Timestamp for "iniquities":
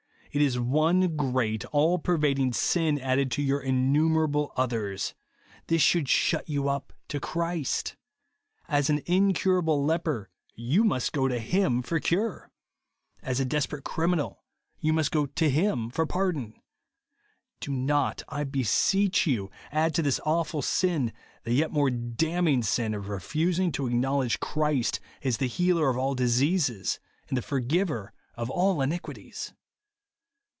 28.81-29.53